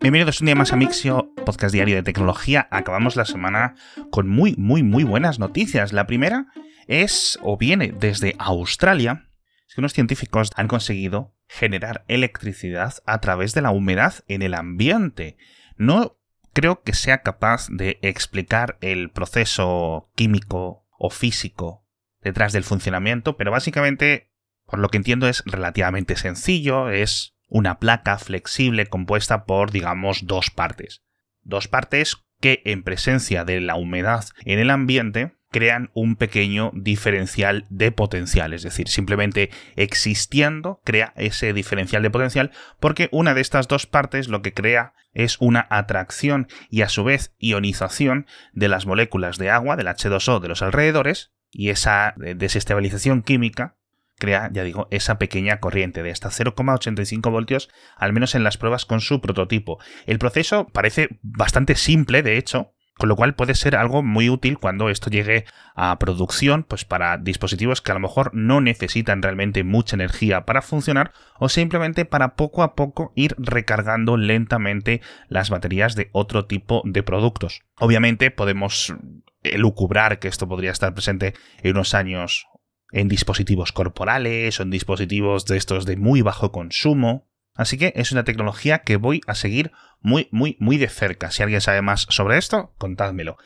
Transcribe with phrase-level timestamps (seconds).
[0.00, 2.66] Bienvenidos un día más a Mixio, podcast diario de tecnología.
[2.70, 3.74] Acabamos la semana
[4.10, 5.92] con muy, muy, muy buenas noticias.
[5.92, 6.46] La primera
[6.86, 9.28] es, o viene desde Australia,
[9.68, 14.54] es que unos científicos han conseguido generar electricidad a través de la humedad en el
[14.54, 15.36] ambiente.
[15.76, 16.16] No
[16.54, 21.86] creo que sea capaz de explicar el proceso químico o físico
[22.22, 24.32] detrás del funcionamiento, pero básicamente,
[24.64, 30.50] por lo que entiendo, es relativamente sencillo, es una placa flexible compuesta por, digamos, dos
[30.50, 31.02] partes.
[31.42, 37.66] Dos partes que en presencia de la humedad en el ambiente crean un pequeño diferencial
[37.70, 43.66] de potencial, es decir, simplemente existiendo crea ese diferencial de potencial porque una de estas
[43.66, 48.86] dos partes lo que crea es una atracción y a su vez ionización de las
[48.86, 53.76] moléculas de agua, del H2O de los alrededores, y esa desestabilización química
[54.20, 58.84] crea, ya digo, esa pequeña corriente de hasta 0,85 voltios, al menos en las pruebas
[58.84, 59.80] con su prototipo.
[60.06, 64.58] El proceso parece bastante simple, de hecho, con lo cual puede ser algo muy útil
[64.58, 69.64] cuando esto llegue a producción, pues para dispositivos que a lo mejor no necesitan realmente
[69.64, 75.96] mucha energía para funcionar o simplemente para poco a poco ir recargando lentamente las baterías
[75.96, 77.62] de otro tipo de productos.
[77.78, 78.94] Obviamente podemos
[79.42, 81.32] elucubrar que esto podría estar presente
[81.62, 82.49] en unos años
[82.92, 87.28] en dispositivos corporales o en dispositivos de estos de muy bajo consumo.
[87.54, 91.30] Así que es una tecnología que voy a seguir muy, muy, muy de cerca.
[91.30, 93.36] Si alguien sabe más sobre esto, contádmelo.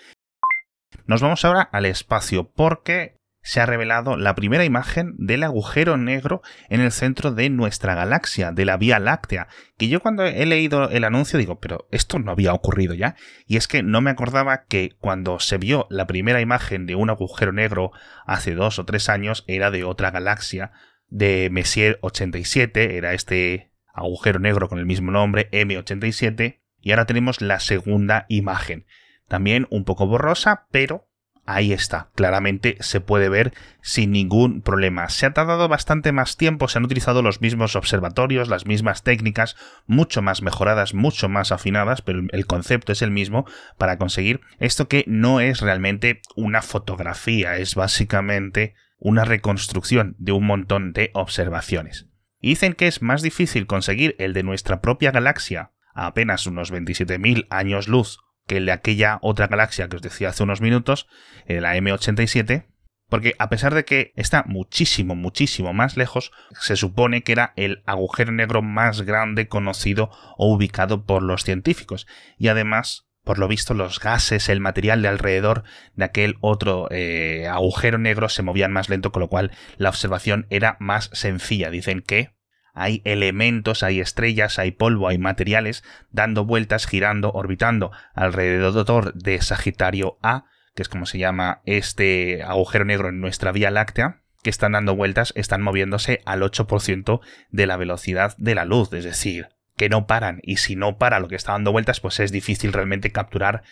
[1.07, 6.41] Nos vamos ahora al espacio porque se ha revelado la primera imagen del agujero negro
[6.71, 10.89] en el centro de nuestra galaxia, de la Vía Láctea, que yo cuando he leído
[10.89, 14.65] el anuncio digo, pero esto no había ocurrido ya, y es que no me acordaba
[14.65, 17.93] que cuando se vio la primera imagen de un agujero negro
[18.27, 20.73] hace dos o tres años era de otra galaxia,
[21.09, 27.43] de Messier 87, era este agujero negro con el mismo nombre, M87, y ahora tenemos
[27.43, 28.87] la segunda imagen.
[29.29, 31.09] También un poco borrosa, pero
[31.47, 35.09] ahí está, claramente se puede ver sin ningún problema.
[35.09, 39.57] Se ha tardado bastante más tiempo, se han utilizado los mismos observatorios, las mismas técnicas,
[39.87, 43.47] mucho más mejoradas, mucho más afinadas, pero el concepto es el mismo
[43.79, 50.47] para conseguir esto que no es realmente una fotografía, es básicamente una reconstrucción de un
[50.47, 52.09] montón de observaciones.
[52.41, 56.73] Y dicen que es más difícil conseguir el de nuestra propia galaxia a apenas unos
[56.73, 61.09] 27.000 años luz que el de aquella otra galaxia que os decía hace unos minutos,
[61.47, 62.67] la M87,
[63.09, 67.83] porque a pesar de que está muchísimo, muchísimo más lejos, se supone que era el
[67.87, 72.07] agujero negro más grande conocido o ubicado por los científicos.
[72.39, 77.47] Y además, por lo visto, los gases, el material de alrededor de aquel otro eh,
[77.47, 81.71] agujero negro se movían más lento, con lo cual la observación era más sencilla.
[81.71, 82.34] Dicen que
[82.75, 90.19] hay elementos, hay estrellas, hay polvo, hay materiales dando vueltas, girando, orbitando alrededor de Sagitario
[90.23, 94.73] A, que es como se llama este agujero negro en nuestra Vía Láctea, que están
[94.73, 97.21] dando vueltas, están moviéndose al 8%
[97.51, 101.21] de la velocidad de la luz, es decir, que no paran, y si no para
[101.21, 103.63] lo que está dando vueltas, pues es difícil realmente capturar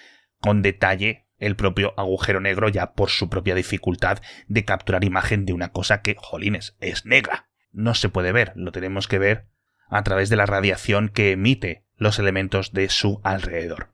[0.41, 5.53] con detalle el propio agujero negro ya por su propia dificultad de capturar imagen de
[5.53, 9.47] una cosa que, jolines, es negra no se puede ver, lo tenemos que ver
[9.89, 13.89] a través de la radiación que emite los elementos de su alrededor.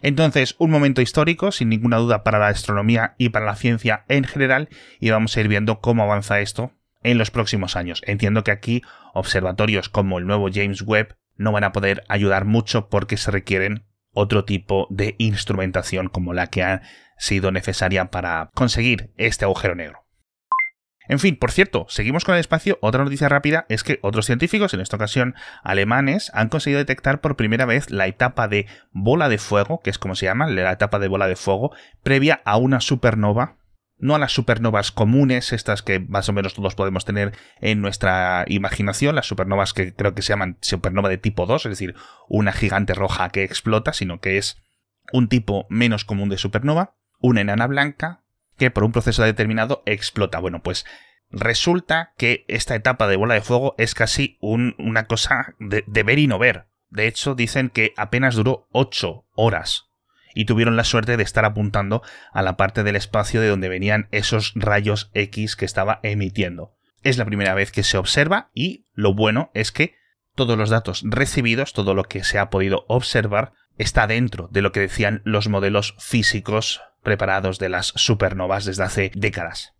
[0.00, 4.24] Entonces, un momento histórico, sin ninguna duda, para la astronomía y para la ciencia en
[4.24, 4.68] general,
[4.98, 6.72] y vamos a ir viendo cómo avanza esto
[7.02, 8.02] en los próximos años.
[8.06, 8.82] Entiendo que aquí
[9.14, 13.84] observatorios como el nuevo James Webb no van a poder ayudar mucho porque se requieren
[14.12, 16.82] otro tipo de instrumentación como la que ha
[17.16, 20.01] sido necesaria para conseguir este agujero negro.
[21.08, 22.78] En fin, por cierto, seguimos con el espacio.
[22.80, 27.36] Otra noticia rápida es que otros científicos, en esta ocasión alemanes, han conseguido detectar por
[27.36, 30.98] primera vez la etapa de bola de fuego, que es como se llama, la etapa
[30.98, 33.56] de bola de fuego, previa a una supernova.
[33.98, 38.44] No a las supernovas comunes, estas que más o menos todos podemos tener en nuestra
[38.48, 41.94] imaginación, las supernovas que creo que se llaman supernova de tipo 2, es decir,
[42.28, 44.60] una gigante roja que explota, sino que es
[45.12, 48.21] un tipo menos común de supernova, una enana blanca,
[48.70, 50.38] por un proceso determinado explota.
[50.38, 50.84] Bueno, pues
[51.30, 56.18] resulta que esta etapa de bola de fuego es casi una cosa de, de, ver
[56.18, 56.66] y no ver.
[56.90, 59.88] De hecho, dicen que apenas duró 8 horas
[60.34, 64.08] y tuvieron la suerte de estar apuntando a la parte del espacio de donde venían
[64.10, 66.74] esos rayos X que estaba emitiendo.
[67.02, 69.94] Es la primera vez que se observa y lo bueno es que
[70.34, 74.72] todos los datos recibidos, todo lo que se ha podido observar, está dentro de lo
[74.72, 79.74] que decían los modelos físicos preparados de las supernovas desde hace décadas.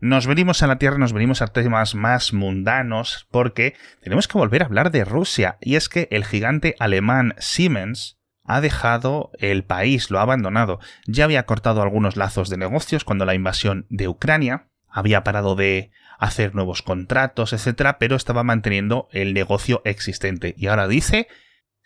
[0.00, 4.62] nos venimos a la Tierra, nos venimos a temas más mundanos, porque tenemos que volver
[4.62, 10.10] a hablar de Rusia, y es que el gigante alemán Siemens ha dejado el país,
[10.10, 10.80] lo ha abandonado.
[11.06, 15.90] Ya había cortado algunos lazos de negocios cuando la invasión de Ucrania, había parado de
[16.18, 20.54] hacer nuevos contratos, etcétera, pero estaba manteniendo el negocio existente.
[20.56, 21.28] Y ahora dice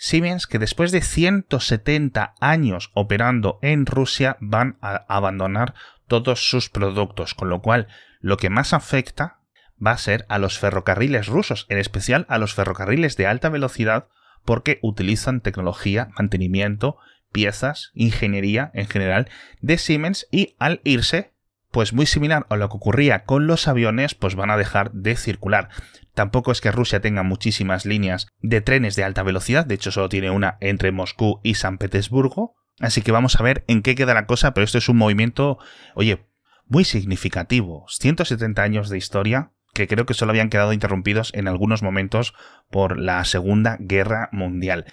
[0.04, 5.74] Siemens que después de 170 años operando en Rusia van a abandonar
[6.08, 7.86] todos sus productos, con lo cual
[8.18, 9.38] lo que más afecta
[9.84, 14.08] va a ser a los ferrocarriles rusos, en especial a los ferrocarriles de alta velocidad,
[14.44, 16.96] porque utilizan tecnología, mantenimiento,
[17.30, 21.31] piezas, ingeniería en general de Siemens y al irse
[21.72, 25.16] pues muy similar a lo que ocurría con los aviones, pues van a dejar de
[25.16, 25.70] circular.
[26.14, 30.08] Tampoco es que Rusia tenga muchísimas líneas de trenes de alta velocidad, de hecho solo
[30.08, 34.14] tiene una entre Moscú y San Petersburgo, así que vamos a ver en qué queda
[34.14, 35.58] la cosa, pero esto es un movimiento,
[35.94, 36.26] oye,
[36.66, 37.86] muy significativo.
[37.88, 42.34] 170 años de historia que creo que solo habían quedado interrumpidos en algunos momentos
[42.70, 44.86] por la Segunda Guerra Mundial.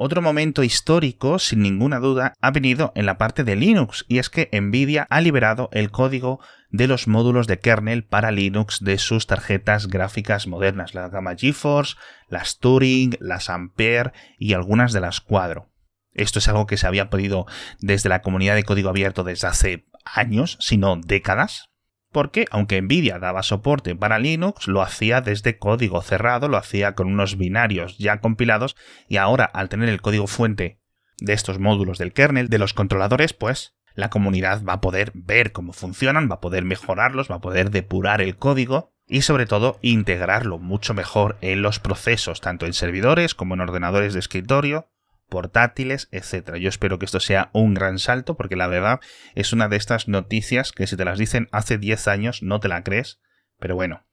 [0.00, 4.30] Otro momento histórico, sin ninguna duda, ha venido en la parte de Linux, y es
[4.30, 6.38] que Nvidia ha liberado el código
[6.70, 11.96] de los módulos de kernel para Linux de sus tarjetas gráficas modernas, la gama GeForce,
[12.28, 15.68] las Turing, las Ampere y algunas de las Quadro.
[16.12, 17.46] Esto es algo que se había pedido
[17.80, 21.67] desde la comunidad de código abierto desde hace años, si no décadas,
[22.12, 27.08] porque aunque Nvidia daba soporte para Linux, lo hacía desde código cerrado, lo hacía con
[27.08, 28.76] unos binarios ya compilados
[29.08, 30.80] y ahora al tener el código fuente
[31.18, 35.52] de estos módulos del kernel, de los controladores, pues la comunidad va a poder ver
[35.52, 39.78] cómo funcionan, va a poder mejorarlos, va a poder depurar el código y sobre todo
[39.82, 44.88] integrarlo mucho mejor en los procesos, tanto en servidores como en ordenadores de escritorio,
[45.28, 46.58] portátiles, etcétera.
[46.58, 49.00] Yo espero que esto sea un gran salto porque la verdad
[49.34, 52.68] es una de estas noticias que si te las dicen hace 10 años no te
[52.68, 53.20] la crees,
[53.58, 54.04] pero bueno.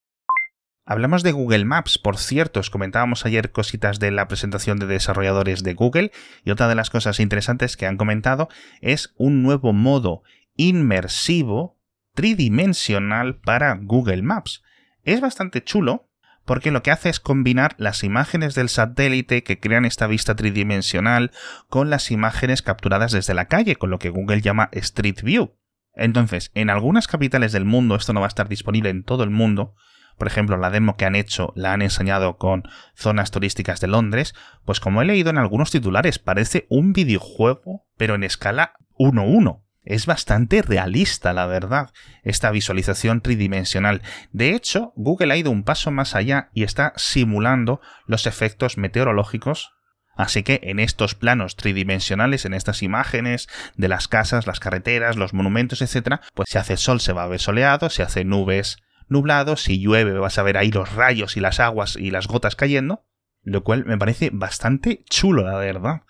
[0.87, 5.63] Hablamos de Google Maps, por cierto, os comentábamos ayer cositas de la presentación de desarrolladores
[5.63, 6.11] de Google
[6.43, 8.49] y otra de las cosas interesantes que han comentado
[8.81, 10.21] es un nuevo modo
[10.55, 11.79] inmersivo
[12.13, 14.61] tridimensional para Google Maps.
[15.03, 16.07] Es bastante chulo
[16.45, 21.31] porque lo que hace es combinar las imágenes del satélite que crean esta vista tridimensional
[21.69, 25.55] con las imágenes capturadas desde la calle, con lo que Google llama Street View.
[25.95, 29.29] Entonces, en algunas capitales del mundo esto no va a estar disponible en todo el
[29.29, 29.75] mundo,
[30.17, 32.63] por ejemplo, la demo que han hecho la han enseñado con
[32.95, 34.33] zonas turísticas de Londres,
[34.63, 40.05] pues como he leído en algunos titulares, parece un videojuego, pero en escala 1-1 es
[40.05, 41.91] bastante realista, la verdad,
[42.23, 44.01] esta visualización tridimensional.
[44.31, 49.71] De hecho, Google ha ido un paso más allá y está simulando los efectos meteorológicos.
[50.17, 55.33] Así que en estos planos tridimensionales, en estas imágenes de las casas, las carreteras, los
[55.33, 58.77] monumentos, etc., pues si hace sol se va a ver soleado, si hace nubes
[59.07, 62.55] nublado, si llueve vas a ver ahí los rayos y las aguas y las gotas
[62.55, 63.05] cayendo,
[63.43, 66.01] lo cual me parece bastante chulo, la verdad.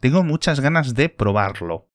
[0.00, 1.89] Tengo muchas ganas de probarlo.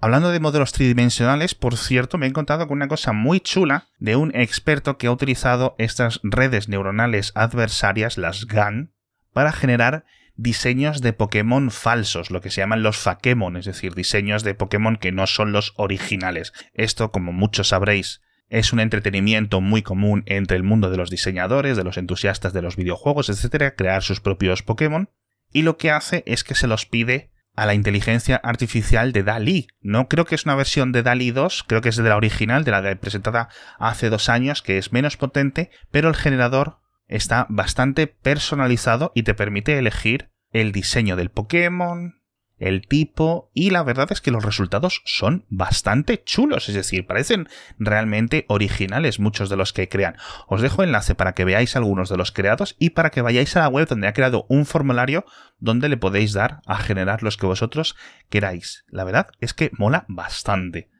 [0.00, 4.14] Hablando de modelos tridimensionales, por cierto, me he encontrado con una cosa muy chula de
[4.14, 8.92] un experto que ha utilizado estas redes neuronales adversarias, las GAN,
[9.32, 10.04] para generar
[10.36, 14.96] diseños de Pokémon falsos, lo que se llaman los Fakemon, es decir, diseños de Pokémon
[14.96, 16.52] que no son los originales.
[16.74, 21.76] Esto, como muchos sabréis, es un entretenimiento muy común entre el mundo de los diseñadores,
[21.76, 25.10] de los entusiastas de los videojuegos, etc., crear sus propios Pokémon,
[25.52, 29.66] y lo que hace es que se los pide a la inteligencia artificial de DALI.
[29.80, 32.62] No creo que es una versión de DALI 2, creo que es de la original,
[32.62, 33.48] de la presentada
[33.80, 39.34] hace dos años, que es menos potente, pero el generador está bastante personalizado y te
[39.34, 42.17] permite elegir el diseño del Pokémon,
[42.58, 47.48] el tipo y la verdad es que los resultados son bastante chulos, es decir, parecen
[47.78, 50.16] realmente originales muchos de los que crean.
[50.46, 53.60] Os dejo enlace para que veáis algunos de los creados y para que vayáis a
[53.60, 55.24] la web donde ha creado un formulario
[55.58, 57.96] donde le podéis dar a generar los que vosotros
[58.28, 58.84] queráis.
[58.88, 60.90] La verdad es que mola bastante.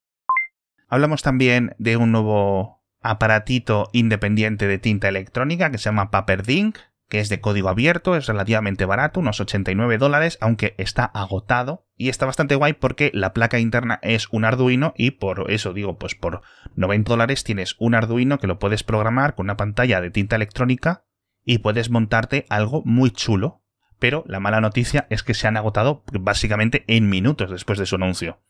[0.89, 7.21] Hablamos también de un nuevo aparatito independiente de tinta electrónica que se llama Paperdink, que
[7.21, 11.87] es de código abierto, es relativamente barato, unos 89 dólares, aunque está agotado.
[11.97, 15.99] Y está bastante guay porque la placa interna es un Arduino y por eso digo,
[15.99, 16.43] pues por
[16.77, 21.05] 90 dólares tienes un Arduino que lo puedes programar con una pantalla de tinta electrónica
[21.45, 23.63] y puedes montarte algo muy chulo.
[23.99, 27.97] Pero la mala noticia es que se han agotado básicamente en minutos después de su
[27.97, 28.41] anuncio.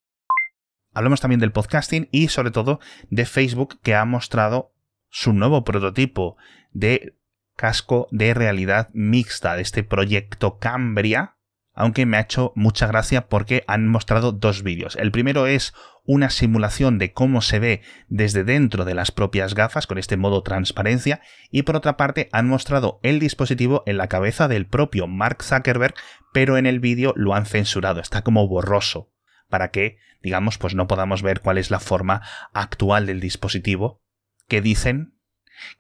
[0.93, 4.75] Hablamos también del podcasting y sobre todo de Facebook que ha mostrado
[5.09, 6.37] su nuevo prototipo
[6.73, 7.15] de
[7.59, 11.35] casco de realidad mixta de este proyecto Cambria
[11.79, 14.97] aunque me ha hecho mucha gracia porque han mostrado dos vídeos.
[14.97, 15.75] El primero es
[16.05, 20.43] una simulación de cómo se ve desde dentro de las propias gafas con este modo
[20.43, 21.21] transparencia
[21.53, 25.95] y por otra parte han mostrado el dispositivo en la cabeza del propio Mark Zuckerberg
[26.33, 29.13] pero en el vídeo lo han censurado, está como borroso
[29.49, 32.23] para que digamos pues no podamos ver cuál es la forma
[32.53, 34.03] actual del dispositivo
[34.49, 35.18] que dicen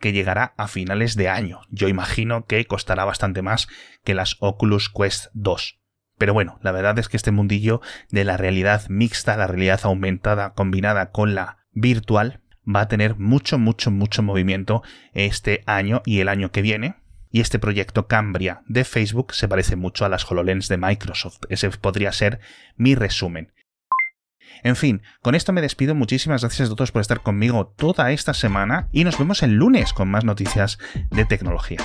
[0.00, 1.61] que llegará a finales de año.
[1.70, 3.68] Yo imagino que costará bastante más
[4.04, 5.78] que las Oculus Quest 2.
[6.18, 7.80] Pero bueno, la verdad es que este mundillo
[8.11, 13.58] de la realidad mixta, la realidad aumentada combinada con la virtual, va a tener mucho,
[13.58, 14.82] mucho, mucho movimiento
[15.14, 16.97] este año y el año que viene.
[17.30, 21.40] Y este proyecto Cambria de Facebook se parece mucho a las HoloLens de Microsoft.
[21.50, 22.40] Ese podría ser
[22.76, 23.52] mi resumen.
[24.62, 25.95] En fin, con esto me despido.
[25.95, 29.93] Muchísimas gracias a todos por estar conmigo toda esta semana y nos vemos el lunes
[29.93, 30.78] con más noticias
[31.11, 31.78] de tecnología.